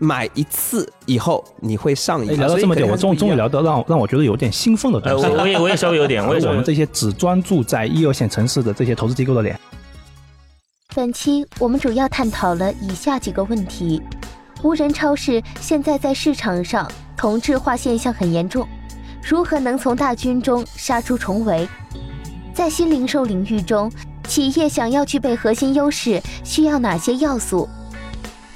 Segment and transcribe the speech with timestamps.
[0.00, 2.36] 买一次以后你会上瘾。
[2.36, 5.26] 聊到这么久，我终终于聊到让让我觉得有点兴奋的东西。
[5.26, 9.56] 我也我也稍微有点， 我也我们这些只专注在一二线城市的这些投资机构的脸。
[10.94, 14.02] 本期我们主要探讨了以下几个问题：
[14.62, 18.66] 无人超市现在在市场上同质化现象很严重，
[19.22, 21.68] 如何能从大军中杀出重围？
[22.54, 23.92] 在新零售领域中，
[24.26, 27.68] 企业想要具备核心优势，需要哪些要素？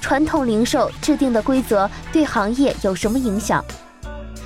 [0.05, 3.65] 传统零售制定的规则对行业有什么影响？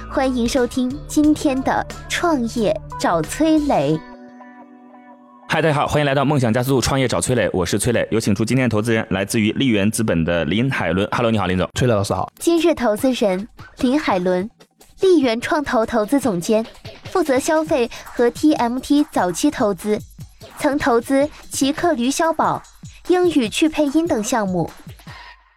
[0.10, 4.00] 欢迎收听今天的创业找崔磊。
[5.50, 11.06] 嗨，大家好，欢迎来到梦想加速度创业找崔磊，我是崔磊，有请出今天的投资人，来自于利源资本的林海伦。
[11.12, 11.68] Hello，你好，林总。
[11.74, 12.32] 崔磊老师好。
[12.40, 13.46] 今日投资人
[13.80, 14.50] 林海伦，
[15.02, 16.66] 利源创投投资总监，
[17.12, 20.00] 负责消费和 TMT 早期投资，
[20.58, 22.64] 曾投资奇客驴小宝、
[23.10, 24.72] 英语去配音等项目。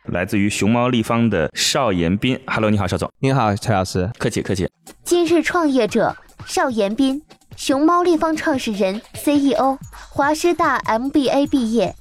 [0.07, 3.09] 来自于熊猫立方的邵延斌，Hello，你好，邵总。
[3.21, 4.69] 你好，蔡老师，客气客气。
[5.05, 7.23] 今日创业者邵延斌，
[7.57, 9.79] 熊猫立方创始人、CEO，
[10.11, 11.95] 华师大 MBA 毕业，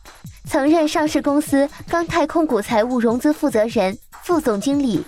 [0.46, 5.04] 曾任上市公司钢泰控股财务融资负责人、副总经理。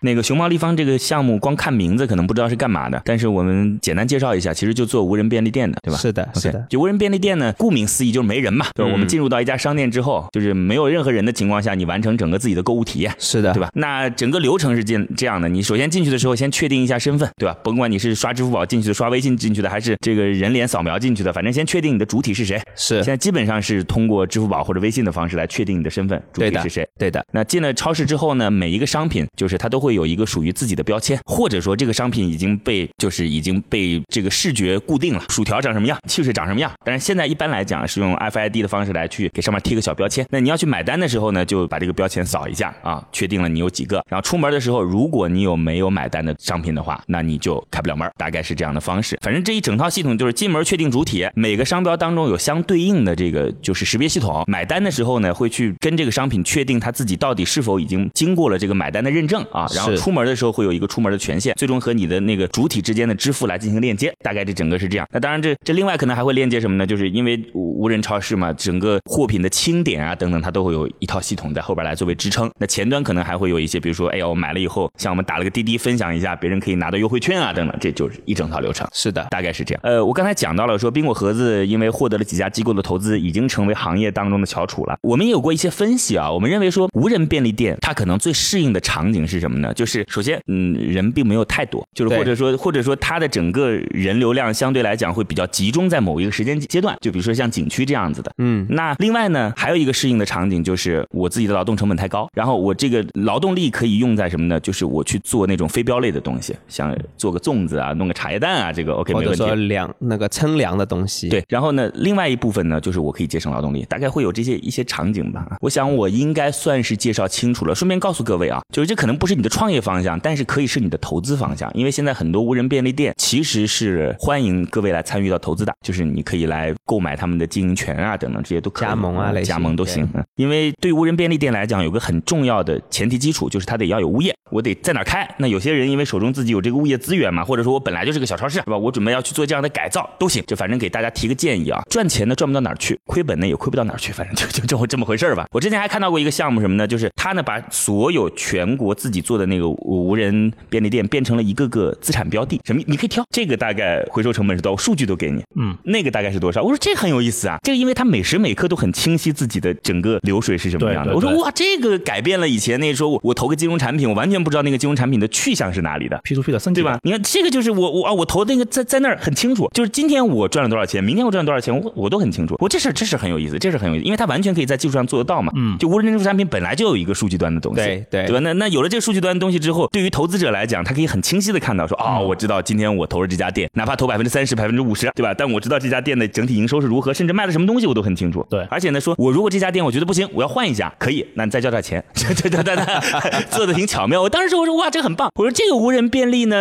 [0.00, 5.98] 那个熊猫立方这个项目，光看名字可能不知道是干嘛的，但是我们简单介绍一下，其实就做无人便利店的，对吧？
[5.98, 6.66] 是的，是的。
[6.70, 8.92] 就无人便利店呢，顾名思义就是没人嘛，就是？
[8.92, 13.70] 我们进入到一家商店之后，就是没有任何人的情况下，你完成整个自己的购物体验，是的，对吧？
[13.74, 17.56] 那整个流程是这这样的，你首先进去的时候，先确定一下身份，对吧？
[17.64, 22.60] 甭管你是刷支付宝进去的，刷微信进去的，还是这个人脸扫描进去的，反正先确定你的主体是谁。
[22.76, 26.88] 是，现在基本上是通过支付宝或者微信的方式来确定你的身份，主体是谁？
[26.98, 27.24] 对的。
[27.32, 36.70] 那进了超市之后呢，每一个商品就是它都会会有一个属于自己的标签，或者说这个商品已经被就是已经被这个视觉固定了，薯条长什么样，汽水长什么样。
[36.84, 40.26] 但是现在一般来讲是用 FID 的方式来去给上面贴个小标签。
[40.28, 44.04] 那你要去买单的时候呢，就把这个标签扫一下啊，确定了你有几个。
[44.10, 49.18] 然后出门的时候，如果你有没有买单的商品的话，那你就开不了门，大概是这样的方式。
[49.22, 54.44] 反正这一整套系统就是进门确定主体，每个商标当中有相对应的这个就是识别系统。
[54.46, 59.66] 买单的时候呢，会去跟这个商品确定他自己到底是否已经经过了这个买单的认证啊。
[59.78, 64.12] 然后出门的时候会有一个出门的权限，最终和你的那个主体之间的支付来进行链接。
[64.22, 65.06] 大概这整个是这样。
[65.12, 66.86] 那当然这这另外可能还会链接什么呢？
[66.86, 72.50] 就是因为无人超市嘛，整个货品的清点啊等等，它都会有一套系统在后边来作为支撑。
[72.58, 78.88] 那前端可能还会有一些，比如说，哎呀，我买了以后，像我们打了个滴滴分享一下，别人可以拿到优惠券啊等等，这就是一整套流程。
[78.92, 79.80] 是的，大概是这样。
[79.84, 84.96] 呃，我刚才讲到了说，冰果盒子因为获得了几家机构的投资，已经成为行业当中的翘楚了。
[85.02, 89.67] 我们也有过一些分析啊，我们认为说，无人便利店它可能最适应的场景是什么呢？
[89.74, 98.32] 就是首先，嗯，人并没有太多，就是或者说或者说它的整个人流量相对来讲会比较集中在某一个时间阶段，就比如说像景区这样子的。
[98.38, 104.58] 嗯，那另外呢，还有一个适应的场景就是我自己的劳动成本太高，然后我这个劳动力可以用在什么呢？
[104.60, 109.42] 就是我去做那种非标类的东西，像做个粽子啊，弄个茶叶蛋啊，这个 OK 没问题。
[109.42, 111.28] 或者说粮那个称量的东西。
[111.28, 115.56] 对，然后呢，另外一部分呢，就是我可以节省劳动力，大概会有这些一些场景吧。
[115.60, 117.74] 我想我应该算是介绍清楚了。
[117.74, 130.08] 顺便告诉各位啊，就是这可能不是你的创业方向，但是可以是你的投资方向，因为现在很多无人便利店其实是欢迎各位来参与到投资的，就是你可以来购买他们的经营权啊等等这些都可以加盟啊类加盟都行。
[130.14, 135.28] 嗯，因为对无人便利店来讲，有个很重要的前提基础就是它得要有物业，我得在哪开。
[135.38, 138.78] 那有些人因为手中自己有这个物业资源嘛，或者说我本来就是个小超市，是吧？
[138.78, 145.46] 我准备要去做这样的改造都行，就反正给大家提个建议啊，赚钱呢赚不到哪儿去，亏本呢也亏不到哪儿去，反正就就这么这么回事儿吧。
[145.50, 146.86] 我之前还看到过一个项目什么呢？
[146.86, 156.62] 就是他呢把所有全国自己做的那个无人便利店变成了一个个资产标的，什么你可以挑这个大概回收成本是多少，数据都给你，嗯，那个大概是多少？
[156.62, 161.12] 我说这很有意思啊，这个因为他每时每刻都很清晰自己的整个流水是什么样的。
[161.12, 166.20] 对对对我说哇，这个改变了以前那时候我我投个金融产品，我完全不知道那个金融产品的去向是哪里的。
[166.24, 166.98] P to P 的升级对吧？
[167.02, 172.56] 你看这个就是我我啊，我投的那个在在那儿很清楚，就是今天我赚了多少钱，明天我赚了多少钱，我我都很清楚。
[172.58, 175.52] 我这事儿这是很有意思，这是很有意思，因为它完全可以在技术上做得到嘛。
[175.56, 178.40] 嗯就无人支付产品本来就有一个数据端的东西，对对对吧？
[178.40, 185.32] 那那有了这个数据端完东西之后，对于投资者来讲，他可以很清晰的看到说，哦，我知道今天我投了这家店，哪怕投百分之三十、百分之五十，对吧？
[185.32, 188.44] 但我知道这家店的整体营收是如何，甚至卖了什么东西我都很清楚。
[188.50, 192.02] 对而且呢，说我如果这家店我觉得不行，我要换一家，可以，那你再交点钱。
[192.14, 194.20] 对对对对对，做的挺巧妙。
[194.20, 195.30] 我当时我说哇，这很棒。
[195.36, 196.56] 我说这个无人便利呢，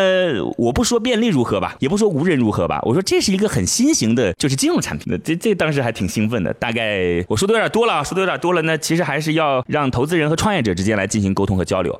[0.58, 5.18] 我不说便利如何吧，也不说无人如何吧，我说这是一个很新型的，就是金融产品的。
[5.20, 6.54] 这这当时还挺兴奋的。
[6.54, 8.62] 大概我说的有点多了，啊，说的有点多了。
[8.62, 12.00] 那其实还是要让投资人和创业者之间来进行沟通和交流。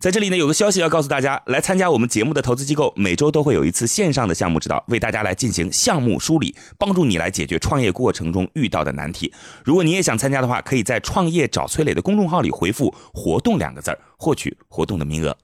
[0.00, 9.32] 在这里呢，有个消息要告诉大家，来参加我们节目的投资机构，每周都会有一次线上的项目指导，为大家来进行项目梳理，帮助你来解决创业过程中遇到的难题。
[9.64, 15.36] 如果你也想参加的话，可以在“创业找崔磊”的公众号里回复“活动”两个字儿，获取活动的名额。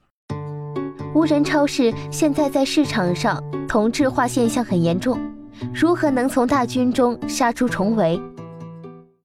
[1.16, 5.18] 无人超市现在在市场上同质化现象很严重，
[5.74, 8.20] 如何能从大军中杀出重围？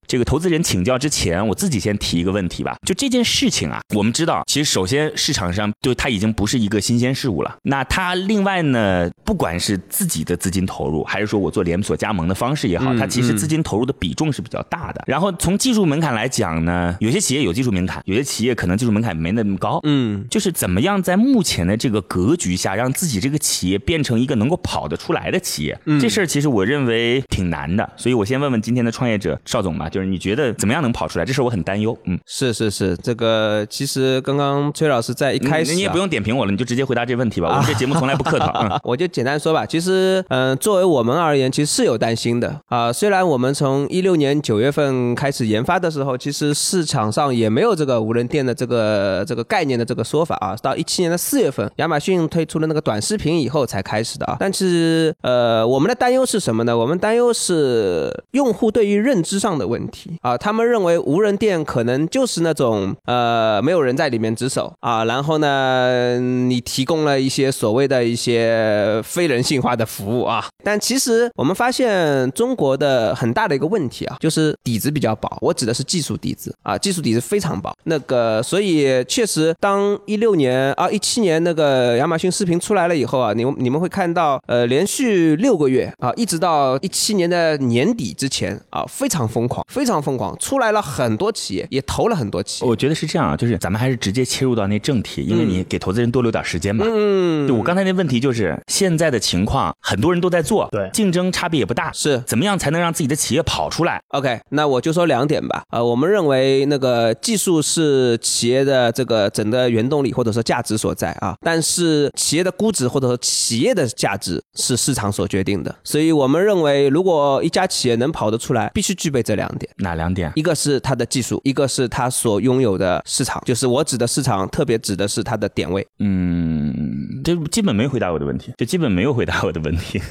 [0.09, 2.75] 这个投资人请教之前，我自己先提一个问题吧。
[2.83, 7.57] 就这件事情啊，我们知道，其实首先市场上就它已经不是一个新鲜事物了。
[7.61, 15.03] 那它另外呢，不管是自己的资金投入，还是说我做连锁加盟的方式也好，它其实资金投入的比重是比较大的。
[15.05, 19.79] 然后从技术门槛来讲呢，有些企业有技术门槛，有些企业可能技术门槛没那么高。
[19.83, 27.87] 嗯，就是怎么样在目前的这个格局下，让自己这个企业变成一个能够跑得出来的企业，这事儿其实我认为挺难的。
[27.95, 31.25] 所以我先问问今天的创业者邵总吧，就是你觉得怎么样能跑出来？
[31.25, 31.97] 这事我很担忧。
[32.05, 37.49] 嗯，是是是，这个其实刚刚崔老师在一开始、啊你也不用点评我了，你就直接回答这问题吧。
[37.49, 38.51] 我们这节目从来不客套。
[38.61, 54.37] 嗯 我就简单说吧，其实，嗯、作为我们而言，其实是有担心的啊、虽然我们从一六年九月份开始研发的时候，其实市场上也没有这个无人店的这个这个概念的这个说法啊，到一七年的四月份，亚马逊推出了那个短视频以后才开始的啊。
[54.39, 56.77] 但是，呃，我们的担忧是什么呢？
[56.77, 59.88] 我们担忧是用户对于认知上的问题
[60.21, 70.45] 啊，他们认为无人店可能就是那种呃没有人在里面值守啊，然后呢，你提供了一些所谓的一些非人性化的服务啊。
[70.63, 75.29] 但其实我们发现中国的很大的一个问题啊，就是底子比较薄。
[75.41, 77.73] 我指的是技术底子啊，技术底子非常薄。
[77.85, 92.69] 那个，所以确实，当一六年啊一七年那个亚马逊视频出来了以后啊，你们你们会看到，呃，连续六个月啊，一直到一七年的年底之前啊，非常疯狂，非常疯狂，出来了很多企业，也投了很多企业。
[92.69, 96.83] 我觉得是这样啊，就是咱们还是直接切入到那正题，因为你给投资人多留点时间嘛。
[96.87, 105.61] 嗯，就我刚才那问题就是现在的情况，很多人都在做，对竞争差别也不大，是怎么样才能让自己的企业跑出来？OK，那我就说两点吧。
[105.69, 115.75] 呃，我们认为那个技术是企业的这个整个原动力或者说价值所在啊，但是企业的估值或者说企业的价值是市场所决定的。
[115.83, 119.71] 所以我们认为，如果一家企业能跑得出来，必须具备这两点。
[119.77, 120.31] 哪两点？
[120.35, 125.87] 一个是它的技术，一个是它所拥有的市场，就是我指的市场，特别指的是它的点位。
[125.99, 130.01] 嗯，这基本没回答我的问题，就基本没有回答我的问题，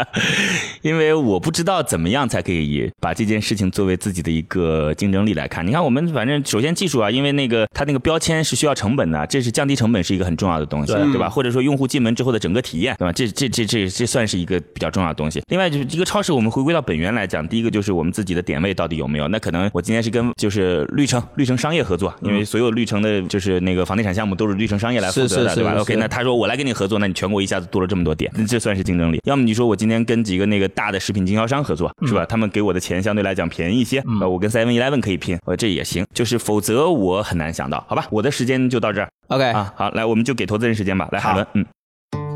[0.82, 5.66] 因为我不知道怎么样才可以把这件事情作为自己的一个竞争力来看。
[5.66, 11.28] 你看，我们反正首先技术啊，因为那个它那个标签是需要成本的，这是降低成本是一个很重要的东西，对对吧？
[11.28, 13.12] 或者说用户进门之后的整个体验，对吧？
[13.12, 15.42] 这这这这这算是一个比较重要的东西。
[15.48, 19.28] 另外就是一个超市，我们回归到本源来讲，第一个就是我们自己的点位到底有没有？
[19.28, 29.20] 那可能我今天是跟就是绿城绿城商业合作，因为所有绿城的就是那个房地产项目都是绿城商业来负责的，对吧？OK，那他说我来跟你合作，那你全国一下子多了这么多点，那这算是竞争力。
[29.24, 32.24] 要么你说我今天跟几个那个大的食品经销商合作，是吧？
[32.24, 36.06] 他们给我的钱相对来讲便宜一些，呃我跟 Seven Eleven 可以拼，呃，这也行。
[36.14, 38.06] 就是否则我很难想到，好吧？
[38.10, 39.72] 我的时间就到这儿 OK，、啊。
[39.76, 41.08] 好，来我们就给投资人时间吧。
[41.12, 41.66] 来，海伦，嗯。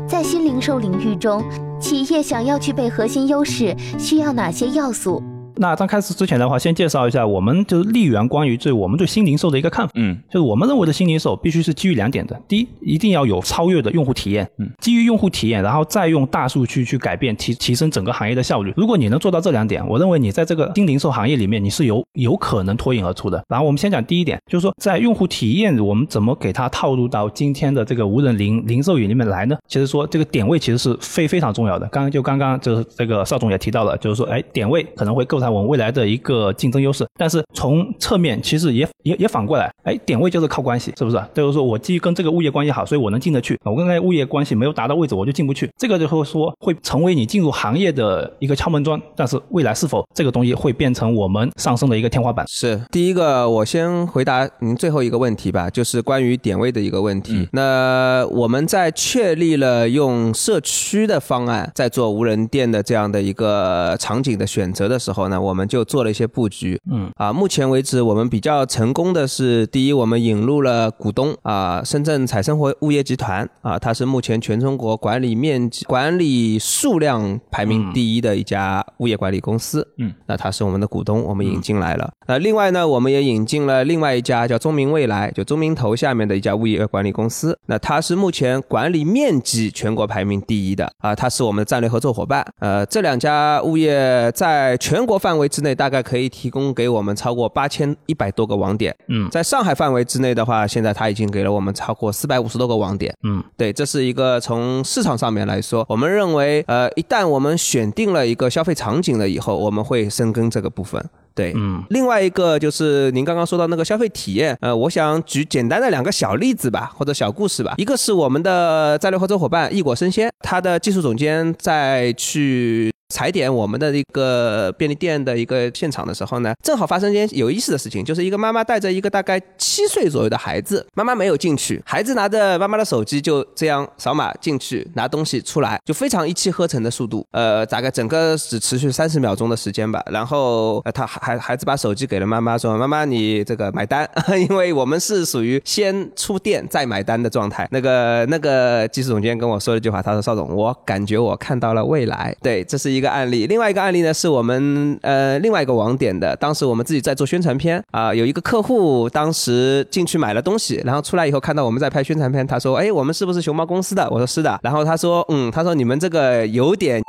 [0.07, 1.43] 在新零售领域中，
[1.79, 5.23] 企业想要具备核心优势，需要哪些要素？
[5.55, 9.91] 那在开始之前的话，先介绍一下我们就是立源关于对我们对新零售的一个看法。
[9.95, 18.73] 嗯就是我们认为的新零售必须是基于两点的：第一，一定要有超越的用户体验，嗯，基于用户体验，然后再用大数据去改变提提升整个行业的效率。
[18.75, 23.43] 如果你能做到这两点，我认为你在这个新零售行业里面你是有有可能脱颖而出的。
[23.47, 29.55] 然后我们先讲第一点，就是说在用户体验，我们怎么给它套入到今天的这个无人零零售云里面来呢？
[29.67, 31.87] 其实说这个点位其实是非非常重要的。
[31.87, 37.05] 刚刚就刚刚就是这个邵总也提到了，就是说，哎，点位可能会构台我们未来的一个竞争优势。
[37.17, 41.21] 但是从侧面其实也也也反过来，哎，点位就是靠关系，是不是？
[41.33, 43.59] 就是说我基于跟这个物业关系好，所以我能进得去。
[43.63, 45.69] 我跟那物业关系没有达到位置，我就进不去。
[45.77, 48.99] 这个就会说会成为你进入行业的一个敲门砖。
[49.15, 52.45] 但是未来是否这个东西会变成我们上升的一个天花板？
[52.47, 57.47] 是第一个，我先回答您最后一个问题吧，就是关于点位的一个问题。
[57.51, 66.79] 那我们在确立了用社区的方案在做无人店的这样的一个场景的选择的时候呢，我们就做了一些布局。
[66.91, 79.87] 嗯啊，目前为止我们比较成功的是，第一，我们引入了股东啊，深圳彩生活物业集团啊，它是目前全中国管理面积、管理数量排名第一的一家物业管理公司。
[79.97, 82.11] 嗯，那它是我们的股东，我们引进来了。
[82.27, 87.57] 那，另外呢，我们也引进了另外一家叫中明未来，就中明投下面的一家物业管理公司。
[87.65, 92.45] 那它是目前管理面积全国排名第一的啊，它是我们的战略合作伙伴。
[92.59, 98.93] 呃，这两家物业在全国范围之内，大概可以提供给我们超过八千一百多个网点。
[99.07, 103.15] 嗯在上海范围之内的话，现在它已经给了我们超过四百五十多个网点。
[103.23, 111.01] 嗯对，这是一个从市场上面来说，我们认为，呃，一旦我们选定了一个消费场景了以后，我们会深耕这个部分。
[111.33, 117.73] 对，嗯另外一个就是您刚刚说到那个消费体验，呃，我想举简单的两个小例子吧，或者小故事吧。
[117.77, 122.91] 一个是我们的战略合作伙伴易果生鲜，它的技术总监在去。
[123.13, 140.03] 踩点我们的一个便利店的一个现场的时候呢，正好发生一件有意思的事情，就是一个妈妈带着一个大概七岁左右的孩子，妈妈没有进去，孩子拿着妈妈的手机就这样扫码进去拿东西出来，就非常一气呵成的速度，呃，大概整个只持续三十秒钟的时间吧。
[140.09, 144.09] 然后呃，他孩孩子把手机给了妈妈，说：“妈妈，你这个买单，
[144.49, 153.45] 因为我们是属于先出店再买单的状态。”那个那个技术总监跟我说了一句话，他说：“邵总，我感觉我看到了未来。”对，这是一个案例。
[153.45, 167.03] 另外一个案例呢，是我们呃另外一个网点的，当时我们自己在做宣传片啊、有一个客户当时进去买了东西，然后出来以后看到我们在拍宣传片，他说：“哎，我们是不是熊猫公司的？”我说：“是的。”然后他说：“嗯，他说你们这个有点。”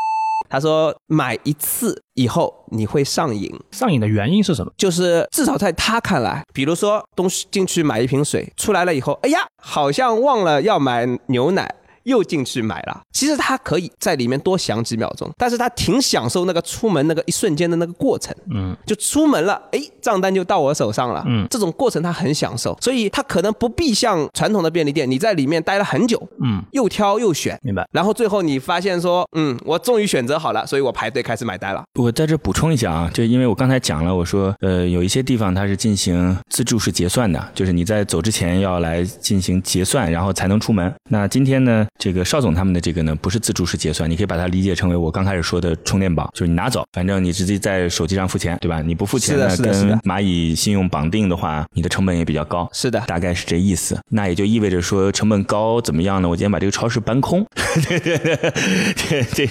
[0.46, 4.70] 他说买一次以后你会上瘾，上瘾的原因是什么？
[4.76, 11.74] 就是至少在他看来，比如说东西进去买一瓶水，出来了以后，哎呀，好像忘了要买牛奶。
[12.04, 27.86] 又进去买了，其实他可以在里面多想几秒钟，但是他挺享受那个出门那个一瞬间的那个过程，嗯，就出门了，哎，账单就到我手上了，嗯这种过程他很享受，所以他可能不必像传统的便利店，你在里面待了很久，嗯，又挑又选，明白。
[27.92, 31.82] 然后最后你发现说，嗯，我终于选择好了，所以我排队开始买单了。
[31.94, 40.92] 我在这补充一下啊，就因为我刚才讲了，我说呃有一些地方它是进行自助式结算的，就是你在走之前要来进行结算，然后才能出门。
[41.10, 48.82] 那今天呢，这个邵总他们的这个呢不是自助式结算，你可以把它理解成为我刚开始说的充电宝，就是你拿走，反正你直接在手机上付钱，对吧？
[48.82, 52.68] 你不付钱呢，跟蚂蚁信用绑定的话，你的成本也比较高。
[52.72, 56.28] 是的，大概是这意思，那也就意味着说成本高怎么样呢？
[56.28, 57.46] 我今天把这个超市搬空，
[57.86, 59.48] 这这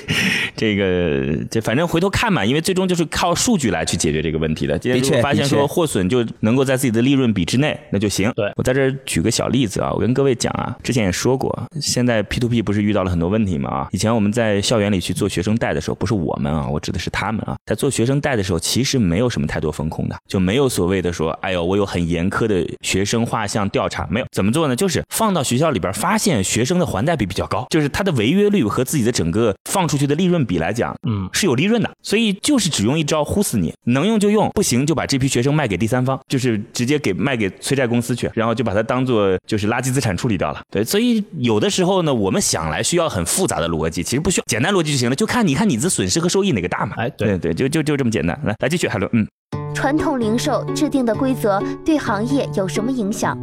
[0.55, 4.77] 这个这反正回头看嘛，因为最终就是靠数据来去解决这个问题的。
[4.77, 8.31] 今天如果的确发现说货损就能够在自己的利润比之内，那就行。
[8.35, 13.69] 对我在这儿举个小例子啊，我跟各位讲啊，之前也说过，现在 P to P 不是遇到了很多问题吗？
[13.69, 24.25] 啊，以前我们在校园里去做学生贷的时候，不是我们啊，我指的是他们啊，在做学生贷的时候，其实没有什么太多风控的，就没有所谓的说，哎呦，我有很严苛的学生画像调查，没有。
[24.31, 24.75] 怎么做呢？
[24.75, 31.91] 就是放到学校里边，发现学生的还贷比比较高，就是他的违约率和自己的整个放出去的利润比来讲，嗯，是有利润的。
[32.01, 40.59] 所以就是只用一招呼死你，能用就用，不行就把这批学生卖给第三方，就是直接给卖给催债公司去，然后就把它当做就是垃圾资产处理掉了。
[40.71, 46.95] 对，所以有的时候呢，我们想来需要很复杂的逻辑，其实不需要，简单逻辑就行了，就看你看你的损失和收益哪个大嘛。
[46.97, 48.39] 哎对对对，就就就这么简单。
[48.43, 49.27] 来来继续，海伦，嗯。
[49.73, 53.37] 传统零售制定的规则对行业有什么影响？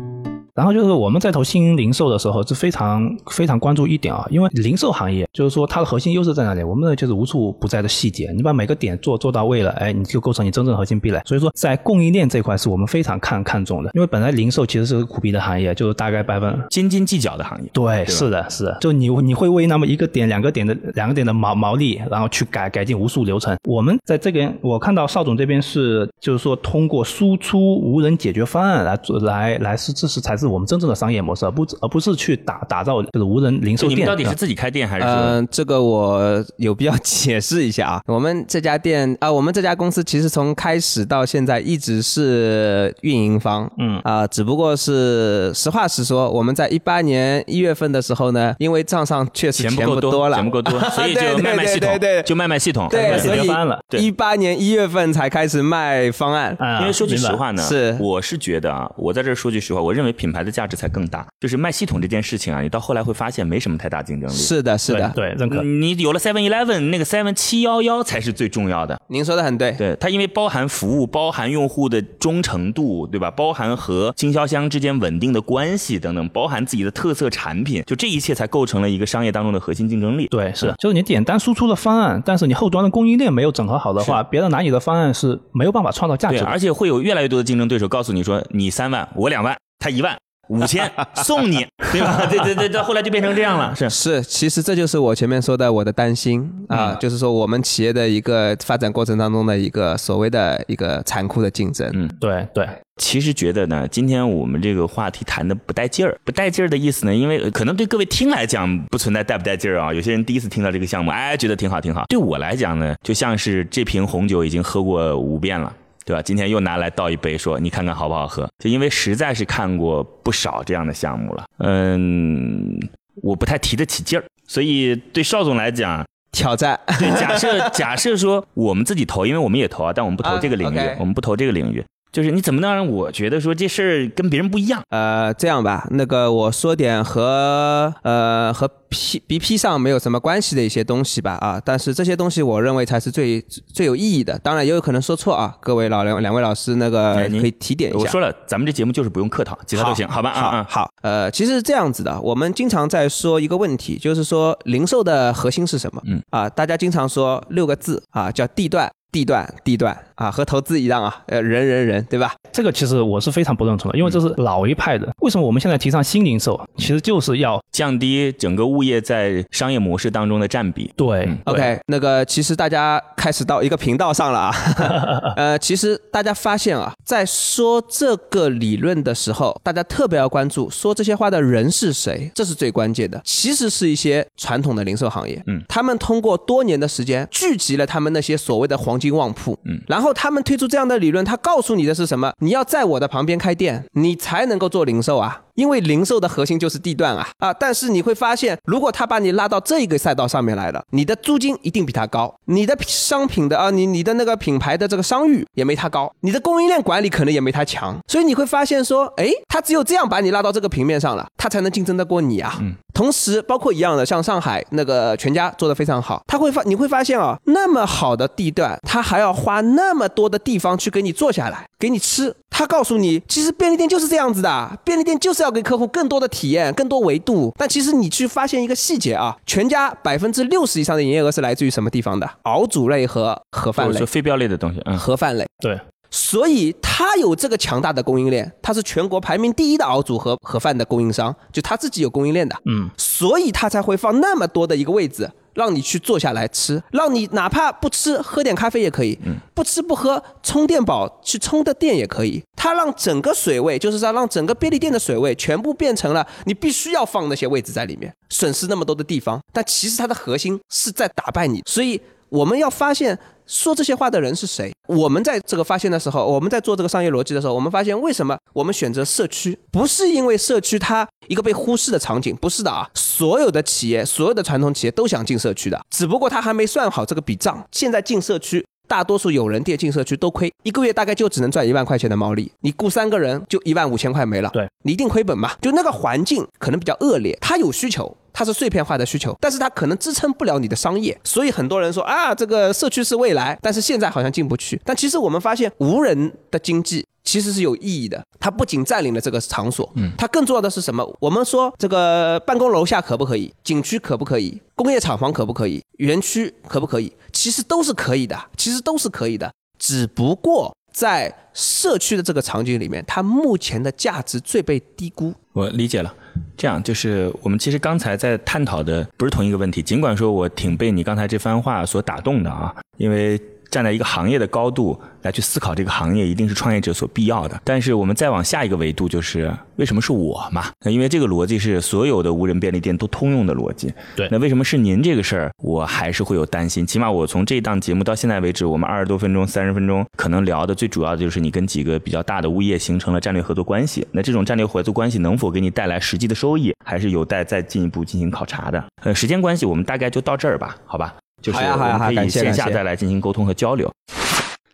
[0.61, 6.63] 然后就是我们在投新零售的时候是非常非常关注一点啊，因为零售行业就是说它的核心优势在哪里？
[6.63, 11.19] 我们呢就是无处不在的细节，你把每个点做做到位了，哎，你就构成你真正核心壁垒。
[11.25, 17.71] 所以说在供应链这块是我们非常看看重的，因为本来零售其实是个苦逼的行业，就是大概百分斤斤计较的行业。
[17.73, 23.57] 对，是的，是的，就你你会为那么一个点、两个点的两个点的毛毛利，然后去改改进无数流程。
[23.67, 33.99] 我们在这边，我看到邵总这边是，就是说通过输出无人解决方案来做来来是支持财务我们真正的商业模式，而不而不是去打打造就是无人零售店。
[33.99, 35.13] 你们到底是自己开店还是说？
[35.13, 38.01] 嗯，这个我有必要解释一下啊。
[38.07, 52.89] 我们这家店啊、我们这家公司其实从开始到现在一直是运营方，嗯啊、只不过是实话实说，我们在一八年一月份的时候呢，因为账上确实钱钱不够多了，钱不够多， 所以就卖卖系统，对对对就卖卖系统。
[52.91, 56.57] 对，所以一八年一月份才开始卖方案。
[56.59, 61.27] 啊因为说句实话呢，是我是觉得啊，我在这儿说句实话，我认为品牌的价值才更大。
[61.41, 64.35] 就是卖系统这件事情啊，你到后来会发现没什么太大竞争力。
[64.35, 65.63] 是的，是的，对对认可。
[65.63, 69.01] 你有了 Seven Eleven 那个 Seven 七幺幺才是最重要的。
[69.09, 69.73] 您说的很对。
[69.73, 73.31] 对它，因为包含服务，包含用户的忠诚度，对吧？
[73.31, 80.27] 包含和经销商之间稳定的关系等等，包含自己的特色产品，就这一切才构成了一个商业当中的核心竞争力。
[80.29, 86.47] 对，是，就是你简单输出的方案，但是你后端的供应链没有整合好的话，别人拿你的方案是没有办法创造价，值的。
[86.47, 90.17] 而且会有越来越多的竞争对手告诉你说，你三万，我两万，他一万。
[90.51, 90.91] 五千
[91.25, 92.27] 送你，对吧？
[92.27, 101.89] 对 对对，到后来就变成这样了，是是，其实这就是我前面说的我的担心啊，就是说我们企业的一个发展过程当中的一个所谓的一个残酷的竞争。
[101.95, 109.95] 嗯对对，其实觉得呢，今天我们这个话题谈的不带劲儿，不带劲儿的意思呢，因为呃可能对各位听来讲不存在带不带劲儿啊。
[109.95, 112.05] 有些人第一次听到这个项目，哎，觉得挺好挺好。
[112.09, 115.73] 对我来讲呢，就像是这瓶红酒已经喝过五遍了。
[116.05, 116.23] 对吧？
[116.23, 118.49] 今天又拿来倒一杯，说你看看好不好喝？
[118.59, 122.79] 就因为实在是看过不少这样的项目了，嗯，
[123.23, 131.85] 我不太提得起劲儿，所以对邵总来讲，挑战，对，假设假设说我们自己投，因为我们也投啊，但我们不投啊这个领域 我们不投这个领域。
[132.13, 134.83] 就是你怎么能让我觉得说这事儿跟别人不一样？
[134.89, 144.37] 呃，这样吧，那个我说点和呃和 P B P 上没有什么关系的一些东西吧啊，但是这些东西我认为才是最最有意义的。
[144.41, 148.01] 当然也有可能说错啊，各位老两两位老师那个哎您可以提点一下。
[148.01, 150.31] 我说了，咱们这节目就是不用客套，其他都行，好吧？
[150.31, 156.03] 啊好啊，好，呃，其实是这样子的，我们经常在说一个问题，就是说零售的核心是什么？
[156.07, 158.91] 嗯啊，大家经常说六个字啊，叫地段。
[159.13, 162.35] 地段，地段啊，和投资一样啊，呃，人人人，对吧？
[162.53, 165.11] 这个其实我是非常不认同的，因为这是老一派的。
[165.21, 166.61] 为什么我们现在提倡新零售？
[166.77, 170.93] 其实就是要降低整个物业在商业模式当中的占比。
[170.95, 174.55] 对、嗯对 OK，那个其实大家开始到一个频道上了啊。
[175.37, 183.19] 呃，其实大家发现啊，在说这个理论的时候，大家特别要关注说这些话的人是谁，这是最关键的。
[183.25, 192.33] 其实是一些传统的零售行业，嗯，他们通过多年的时间聚集了他们那些所谓的黄金旺铺，嗯，然后他们推出这样的理论，他告诉你的是什么？
[192.39, 195.43] 你要在我的旁边开店，你才能够做零售啊。
[195.61, 197.53] 因为零售的核心就是地段啊啊！
[197.53, 212.57] 但是你会发现，如果他把你拉到这个赛道上面来了，你的租金一定比他高，你的商品的啊，你你的那个品牌的这个商誉也没他高，你的供应链管理可能也没他强，所以你会发现说，哎，他只有这样把你拉到这个平面上了，他才能竞争得过你啊。
[212.63, 212.75] 嗯。
[212.95, 222.35] 同时，包括一样的，像上海那个全家做的非常好，他会发你会发现啊，那么好的地段，他还要花那么多的地方去给你做下来，给你吃。
[222.51, 227.53] 他告诉你，其实便利店就是这样子的，便利店就是要给客户更多的体验、更多维度。
[227.57, 232.29] 但其实你去发现一个细节啊，全家百分之六十以上的营业额是来自于什么地方的？
[232.43, 234.07] 熬煮类和盒饭类或者说。
[234.07, 235.79] 非标类的东西，嗯，盒饭类，对
[236.11, 249.19] 所以它有这个强大的供应链，它是全国排名第一的熬煮和盒饭的供应商，就它自己有供应链的，嗯，所以它才会放那么多的一个位置，让你去坐下来吃，让你哪怕不吃喝点咖啡也可以，
[249.53, 252.43] 不吃不喝充电宝去充的电也可以。
[252.57, 262.01] 它让整个水位，就是让让整个便利店的水位全部变成了你必须要放那些位置在里面，损失那么多的地方，但其实它的核心是在打败你，所以。
[262.31, 263.19] 我们要发现
[263.51, 264.73] 说这些话的人是谁。
[264.87, 272.89] 我们在这个发现的时候，我们在做这个商业逻辑的时候，我们发现为什么我们选择社区，不是因为社区它一个被忽视的场景，不是的啊。
[272.95, 277.67] 所有的企业，所有的传统企业都想进社区的，只不过他还没算好这个笔账。
[277.73, 278.65] 现在进社区。
[278.89, 282.51] 大多数有人店进社区都亏，一个月大概就只能赚一万块钱的毛利。
[282.63, 285.53] 你雇三个人就一万五千块没了，对你一定亏本嘛。
[285.63, 291.19] 就那个环境可能比较恶劣，他有需求，它是碎片化的需求，但是它可能支撑不了你的商业。
[291.25, 294.81] 所以很多人说啊，这个社区是未来，但是现在好像进不去。
[294.85, 298.23] 但其实我们发现，无人的经济其实是有意义的。
[298.39, 301.07] 它不仅占领了这个场所，嗯，它更重要的是什么？
[301.21, 303.53] 我们说这个办公楼下可不可以？
[303.63, 304.61] 景区可不可以？
[304.75, 305.83] 工业厂房可不可以？
[305.99, 307.13] 园区可不可以？
[307.33, 315.35] 其实都是可以的，其实都是可以的，只不过在社区的这个场景里面，它目前的价值最被低估。
[315.53, 316.15] 我理解了。
[316.57, 327.61] 这样就是我们其实刚才在探讨的不是同一个问题，尽管说我挺被你刚才这番话所打动的啊，因为站在一个行业的高度来去思考这个行业，一定是创业者所必要的。
[327.65, 330.65] 但是我们再往下一个维度，就是为什么是我嘛？
[330.85, 333.93] 那因为这个逻辑是所有的无人便利店都通用的逻辑。
[334.17, 336.87] 对那为什么是您这个事儿，我还是会有担心。
[336.87, 344.07] 起码我从这档节目到现在为止，我们二十多分钟、三十分钟，可能聊的最主要的就是你跟几个比较大的物业形成了战略合作关系。
[344.11, 348.85] 那这种战略合作关系能否给你带来实际的收益，还是有待再进一步进行考察的。
[349.03, 351.15] 呃，时间关系，我们大概就到这儿吧，好吧？
[351.41, 353.91] 就是可以好感谢线下再来进行沟通和交流。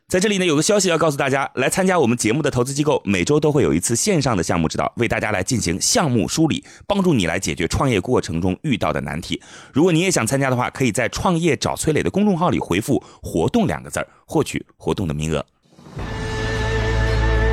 [0.09, 9.43] 在这里呢，有个消息要告诉大家，来参加我们节目的投资机构，每周都会有一次线上的项目指导，为大家来进行项目梳理，帮助你来解决创业过程中遇到的难题。
[9.73, 15.45] 如果你也想参加的话，可以在“创业找崔磊”的公众号里回复“活动”两个字儿，获取活动的名额。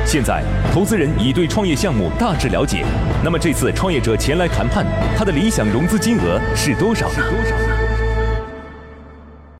[0.06, 2.84] 现在，投资人已对创业项目大致了解。
[3.24, 4.86] 那么这次创业者前来谈判，
[5.18, 7.73] 他的理想融资金额是多少呢？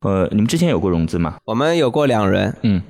[0.05, 1.37] 呃，你们之前有过融资吗？
[1.47, 2.83] 我们有过两轮，嗯，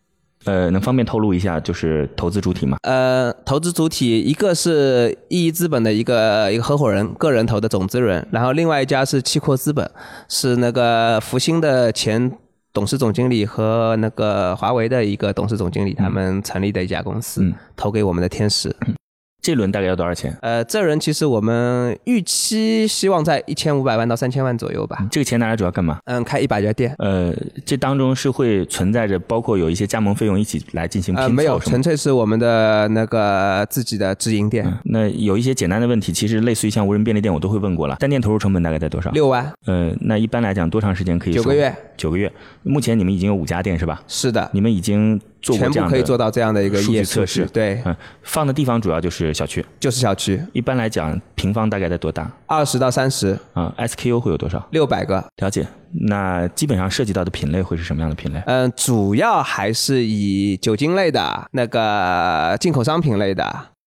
[0.44, 2.76] 呃，能方便透露一下，就是投资主体吗？
[2.82, 9.88] 呃，投资主体一个是意义资本的一个一个合伙人，个人投的总资人，然后另外一家是七阔资本，
[10.28, 12.32] 是那个福星的前
[12.72, 18.74] 董事总经理和那个华为的一个董事总经理他们成立的一家公司，嗯投给我们的天使。
[19.44, 20.34] 这轮大概要多少钱？
[20.40, 25.06] 呃，这轮其实我们预期希望在一千五百万到三千万左右吧。
[25.10, 25.98] 这个钱拿来主要干嘛？
[26.06, 26.94] 嗯，开一百家店。
[26.96, 27.30] 呃，
[27.62, 37.96] 这当中是会存在着包括有一些加盟费用一起来进行拼没有，纯粹是我们的那个自己的直营店，那有一些简单的问题，其实类似于像无人便利店，我都会问过了。
[37.96, 39.10] 单店投入成本大概在多少？
[39.10, 41.42] 六万，呃，那一般来讲，多长时间可以收？
[41.42, 41.76] 九个月。
[41.98, 42.32] 九个月。
[42.62, 44.02] 目前你们已经有五家店是吧？
[44.08, 49.64] 是的，你们已经做过全这样的部可以做到这样的一个数据测试对，嗯，放的地方主要就是小区。
[49.78, 52.28] 就是小区，一般来讲，平方大概在多大？
[52.46, 54.66] 二十到三十，啊、s k u 会有多少？
[54.70, 55.22] 六百个。
[55.36, 55.66] 了解。
[56.06, 58.42] 那基本上涉及到的品类会是什么样的品类？
[58.46, 63.44] 嗯，主要还是以酒精类的、那个进口商品类的，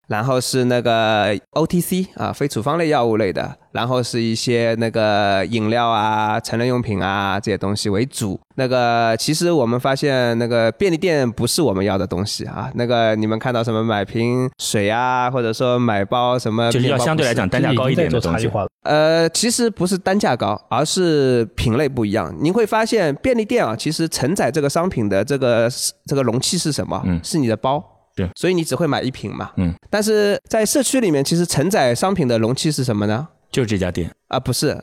[0.08, 8.40] 然后是那个 OTC 啊，非处方类药物类的，然后是一些那个饮料啊、成人用品啊这些东西为主。
[8.56, 12.70] 那个其实我们发现，那个便利店不是我们要的东西啊。
[12.74, 18.22] 那个你们看到什么买瓶水啊，或者说买包什么，就是要相对来讲单价高一点的东西。
[18.22, 18.68] 做差异化了。
[18.84, 22.34] 呃，其实不是单价高，而是品类不一样。
[22.40, 25.68] 您会发现，便利店啊，其实承载这个商品的这个
[26.06, 27.02] 这个容器是什么？
[27.04, 27.84] 嗯是你的包。
[28.24, 29.50] 是所以你只会买一瓶嘛。
[29.56, 29.74] 嗯。
[29.90, 33.28] 但是在社区里面，其实承载商品的容器是什么呢？
[33.50, 34.78] 就是这家店啊，不是，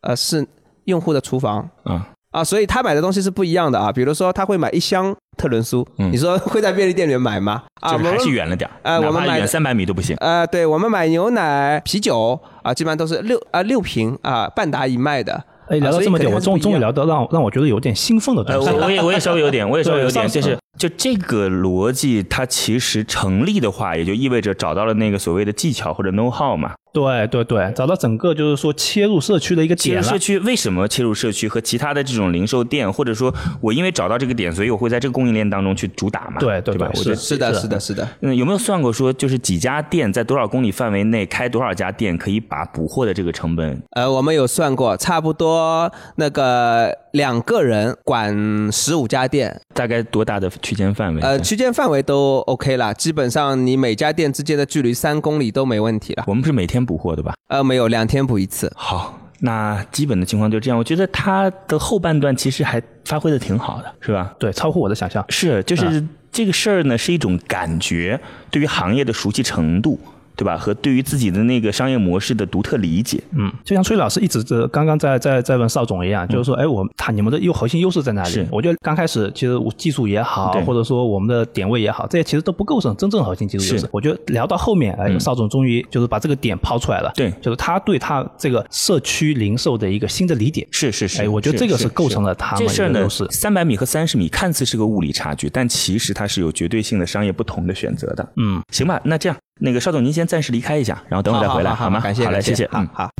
[0.00, 0.46] 呃，是
[0.84, 3.92] 用户的厨房啊，啊，所以他买的东西是不一样的啊。
[3.92, 7.64] 比如说，他会买一箱特仑苏，嗯你说会在便利店里面买吗？
[7.82, 10.16] 啊，就是还我们是远了点儿呃我们买远三百米都不行。
[10.20, 15.44] 呃，对我们买牛奶、啤酒啊，基本上都是六啊、六瓶啊，半打一卖的。
[15.68, 18.70] 哎，聊到这么点，我终终于聊到让让我觉得有点兴奋的呃，东西。
[18.70, 26.72] 我我也我也稍微有点，我也稍微有点， 就是就这个逻辑，它其实成立的话，也就意味着找到了那个所谓的技巧或者 know how 嘛。
[26.92, 30.18] 对对对，找到整个就是说切入社区的一个点了切入社。
[30.18, 36.40] 区为什么切入社区和其他的这种零售店，或者说我因为找到这个点，所以我会在这个供应链当中去主打嘛？
[36.40, 36.90] 对对对吧？
[36.94, 38.08] 我觉得是是的，是是的，是的。
[38.20, 43.82] 嗯，有没有算过说，就是几家店在多少公里范围内开多少家店，可以把补货的这个成本？
[43.90, 51.20] 呃，我们有算过，差不多那个两个人管十五家店，大概多大的区间范围？
[51.22, 56.24] 呃，区间范围都 OK 了，基本上你每家店之间的距离三公里都没问题了。
[56.26, 57.32] 我们是每天补货的吧？
[57.48, 58.70] 呃，没有，两天补一次。
[58.76, 60.78] 好，那基本的情况就这样。
[60.78, 64.34] 我觉得他的后半段其实还发挥的挺好的，是吧？
[64.38, 65.24] 对，超乎我的想象。
[65.30, 69.98] 是，就是这个事儿呢，是一种感觉，对于行业的熟悉程度，
[70.36, 70.56] 对吧？
[70.56, 73.22] 和对于自己的那个商业模式的独特理解。
[73.32, 78.46] 嗯，就像崔老师一直这刚刚在在在问邵总一样，就是说，哎，我他你们的优核心优势在哪里？
[78.50, 83.88] 我觉得刚开始其实我技术也好，或者说我们的点位也好，这些其实都不构成真正核心技术优势。
[83.90, 90.66] 我觉得聊到后面，哎，嗯邵总终于就是把这个点抛出来了，对就是他对他这个社区零售的一个新的理解。
[90.70, 98.32] 是是是，哎我觉得这个是是构成了他们这事儿呢一个优势，三百米和三十米看似是个物理差距，但其实它是有绝对性的商业不同的选择的。
[98.36, 101.76] 嗯，行吧，那这样，那个邵总您先暂时离开一下，然后等会儿再回来，吗？
[101.76, 102.68] 好吗感谢，好嘞，谢谢。
[102.72, 103.10] 嗯，好好。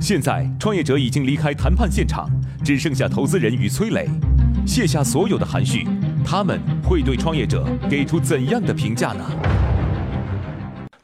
[0.00, 2.28] 现在，创业者已经离开谈判现场，
[2.64, 4.08] 只剩下投资人与崔磊。
[4.66, 5.86] 卸下所有的含蓄，
[6.26, 9.24] 他们会对创业者给出怎样的评价呢？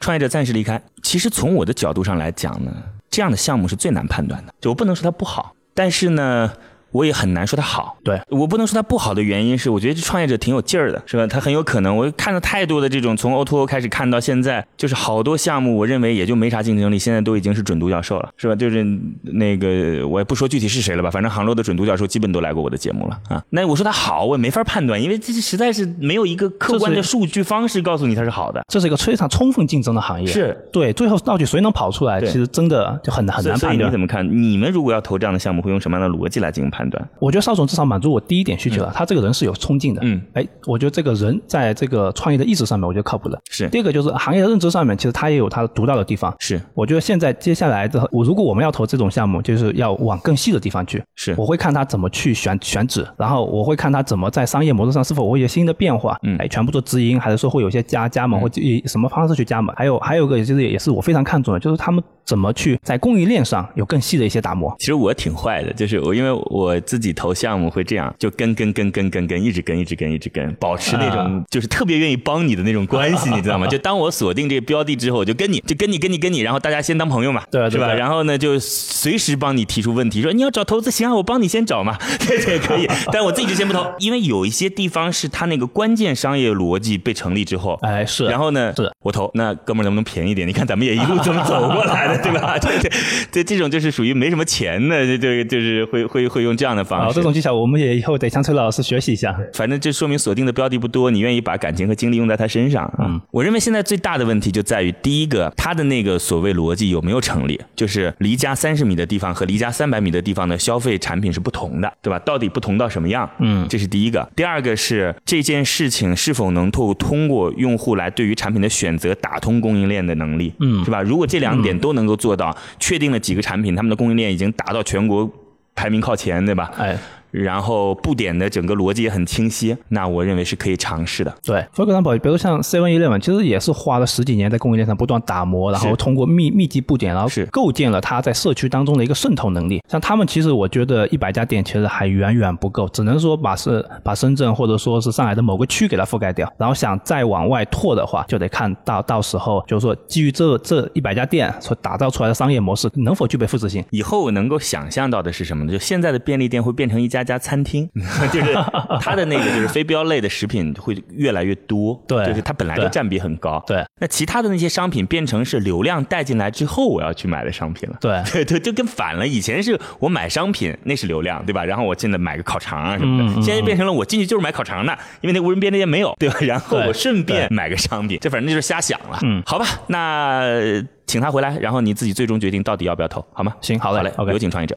[0.01, 0.81] 创业者暂时离开。
[1.01, 2.71] 其实从我的角度上来讲呢，
[3.09, 4.53] 这样的项目是最难判断的。
[4.59, 6.51] 就我不能说它不好，但是呢，
[6.95, 7.97] 我也很难说它好。
[8.05, 11.27] 对我不能说它不好的原因是，我觉得这创业者挺有劲儿的，是吧？
[11.27, 18.55] 他很有可能，我看了太多的这种从 O to O 开始看到现在，就是好多项目，我认为也就没啥竞争力，现在都已经是准独角兽了，是吧？
[18.55, 18.85] 就是
[19.23, 23.43] 那个我也不说具体是谁了吧，反正杭州的准独角兽基本都来过我的节目了啊。
[23.49, 28.63] 那我说它好，我也没法判断，因为这实在是没有一个客观的数据方式告诉你它是好的。
[28.69, 33.99] 这是一个非常充分竞争的行业，是对，最后到底谁能跑出来，其实真的就很很难所以判断你怎。
[33.99, 34.25] 么看？
[34.25, 37.09] 你们如果要投这样的项目，会用什么样的逻辑来进行判断？
[37.19, 40.01] 我觉得邵总至少满足我第一点需求了，他这个人是有冲劲的。
[40.03, 43.39] 嗯，哎，我觉得这个人在这个创业的意识上面，我觉得靠谱的。
[43.49, 46.33] 是第二个就是行业的认知上面，其实他也有他独到的地方。
[46.39, 51.03] 是我觉得现在接下来的，我如果我们要投这种项目，就是要往更细的地方去。
[51.15, 56.17] 是我会看他怎么去选选址，然后我会看他怎么在商业模式上是否会有新的变化。
[56.23, 59.75] 嗯哎，全部做直营，还是说会有一些加加盟，或者以什么方式去加盟？
[59.75, 64.75] 还有还有一个就是也是我非常看重的，就是他们怎么去在供应链上有更细的一些打磨。
[64.79, 73.67] 其实我挺坏的，就是我因为我自己投项目会这样，就跟跟跟跟跟跟，一直跟一直跟一直跟，保持那种就是特别愿意帮你的那种关系，你知道吗？
[73.69, 77.69] 就当我锁定这个标的之后，我就跟你就跟你跟你跟你，然后大家先当朋友嘛，是吧？
[77.69, 88.25] 对对对然后呢，就随时帮你提出问题，说你要找投资行啊，我帮你先找嘛， 对对可以，但我自己就先不投，因为有一些地方是他那个关键商业逻辑被成立之后，哎，是。
[88.25, 90.47] 然后呢，是我投，那哥们儿能不能便宜点？
[90.47, 92.57] 你看咱们也一路这么走过来的，对吧？
[92.59, 92.91] 对对
[93.31, 97.13] 对，这种就是属于没什么钱的，这这就是会会会用这样的方式，好。
[97.13, 99.35] 这种技巧我们也以后得向崔老师学习一下。
[99.53, 103.05] 反正这说明锁定的标的不多，你愿意把感情和精力用在他身上啊。
[103.07, 107.59] 嗯我认为现在最大的问题就在于，第一个，他的那个所谓逻辑有没有成立？
[107.75, 112.19] 就是离家三十米的地方和离家三百米的地方的消费产品是不同的，对吧？
[112.19, 113.29] 到底不同到什么样？
[113.39, 114.27] 嗯这是第一个。
[114.35, 121.01] 第二个是这件事情是否能够通过用户来对于产品的选择打通供应链的能力，嗯是吧？
[121.01, 125.29] 如果这两点都能够做到，确定了几个产品，他们的供应链已经达到全国
[125.75, 126.71] 排名靠前，对吧？
[126.77, 126.97] 哎，
[127.43, 131.35] 然后布点的整个逻辑也很清晰，那我认为是可以尝试的。
[131.43, 139.81] 对，for example，比如像 Seven Eleven，其实也是花了十几年在供应链上不断打磨，然后通过密密集布点，然后是构建了它在社区当中的一个渗透能力。
[139.89, 153.83] 像他们其实我觉得一百家店其实还远远不够，只能说把是把深圳或者说是上海的某个区给它覆盖掉，然后想再往外拓的话，就得看到到时候就是说基于这这一百家店所打造出来的商业模式能否具备复制性。
[153.89, 155.71] 以后我能够想象到的是什么呢？
[155.71, 157.89] 就现在的便利店会变成一家家餐厅，
[158.31, 158.53] 就是
[159.01, 163.83] 它的那个就是非标类的食品会越来越多，对就是它本来就占比很高，对。
[163.99, 167.97] 那其他的那些商品变成是流量带进来之后我要去买的商品了。
[167.99, 169.27] 对对 对，就跟反了。
[169.27, 171.65] 以前是我买商品，那是流量，对吧？
[171.65, 176.37] 然后我进来买个烤肠啊什么的，现在就变成了我进去就是买烤肠的，因为那无人便利店没有， 对吧？
[176.41, 179.19] 然后我顺便买个商品，这反正就是瞎想了。
[179.23, 183.53] 嗯好吧，那呃请他回来，然后你自己最终决定到底要不要投，好吗？
[183.61, 184.75] 行好嘞好嘞有请创业者。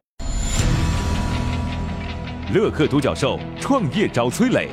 [2.55, 4.71] 乐客独角兽创业找崔磊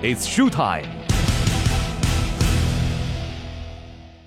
[0.00, 0.88] ，It's show time。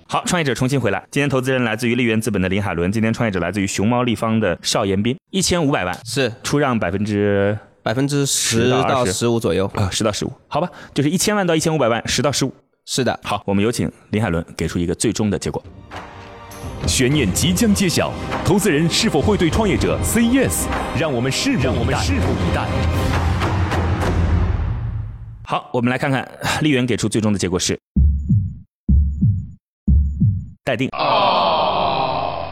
[0.06, 1.02] 好，创业者重新回来。
[1.10, 9.64] 今天投资人来自于利源资本的林海伦，今天创业者来自于熊猫立方的邵延斌，一千五百万，是出让百分之百分之十到到20十五左右。
[9.74, 12.52] 啊十到十五，好吧，就是一千万到一千五百万，十到十五。
[12.84, 15.64] 是的，好，我们有请林海伦给出一个最终的结果。
[16.86, 18.12] 悬念即将揭晓，
[18.44, 20.66] 投资人是否会对创业者 say yes？
[20.98, 22.66] 让我们拭目让我们拭目以待。
[25.44, 26.26] 好，我们来看看
[26.62, 27.78] 丽媛给出最终的结果是
[30.64, 30.88] 待定。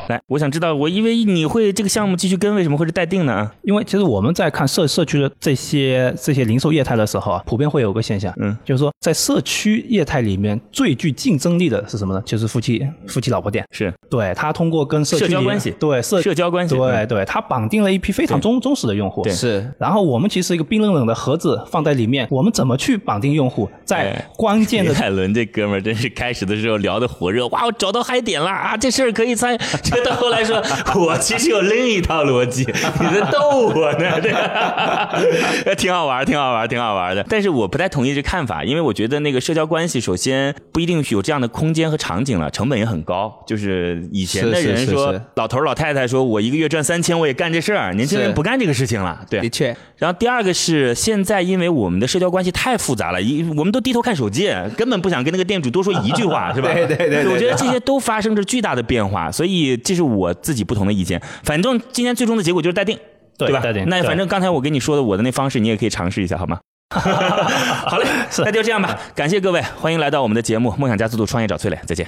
[0.09, 3.51] 来，我想知道，我因为你会这个项目继续跟，为什么会是待定呢？
[3.63, 12.23] 因为其实我们在看社社区的这些这些零售业态的时候啊，普遍会有个现象，嗯，就是说在社区业态里面最具竞争力的是什么呢？
[12.25, 13.65] 就是夫妻夫妻老婆店。
[13.71, 19.23] 是对，他通过跟社区社交关系对社社交关系对嗯对，他绑定了一批非常忠忠实的用户。
[19.23, 23.69] 对是然后我们其实一个冰冷冷的盒子放在里面，我们怎么去绑定用户？
[23.85, 29.59] 在哎关键的 林海伦这哥们儿真是开始的时候聊的火热，哇，我找到嗨点了啊，这事儿可以参与。
[29.93, 30.63] 这到后来说，
[30.95, 37.25] 我其实有另一套逻辑，你在逗我呢，这个 挺好玩，挺好玩，挺好玩的。
[37.29, 43.33] 但是我不太同意这看法，因为我觉得那个社交关系，首先不一定有这样的空间和场景了，成本也很高。
[43.47, 49.49] 就是以前的是是是人说是，老头老太太说我一个月赚三千，我也干这事儿，年轻人不干这个事情了，对的。
[49.51, 56.73] 确，然后第二个是现在因为我们的社交关系太复杂了，一我们都低头看手机，根本不想跟那个店主多说一句话， 是吧？
[56.73, 61.21] 对对对对对我觉得这些都发生着巨大的变化，所以这是我自己不同的意见。
[61.43, 63.03] 反正今天最终的结果就是待定，吧？
[63.39, 66.59] 对待定那反正刚才我跟你说的我的那方式，你也可以尝试一下，好吗？
[66.93, 68.07] 好嘞，
[68.39, 68.99] 那就这样吧。
[69.15, 72.07] 感谢各位，欢迎来到我们的节目《梦想加速度创业找崔磊》，再见。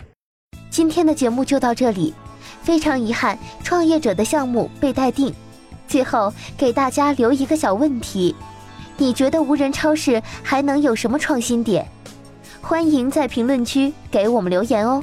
[0.69, 2.13] 今天的节目就到这里，
[2.63, 5.33] 非常遗憾，创业者的项目被待定。
[5.87, 8.35] 最后给大家留一个小问题：
[8.97, 11.87] 你觉得无人超市还能有什么创新点？
[12.61, 15.03] 欢迎在评论区给我们留言哦！